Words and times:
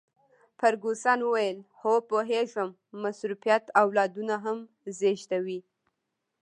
فرګوسن 0.57 1.19
وویل: 1.23 1.57
هو، 1.81 1.93
پوهیږم، 2.09 2.69
مصروفیت 3.03 3.63
اولادونه 3.81 4.35
هم 4.45 4.57
زیږوي. 4.97 5.59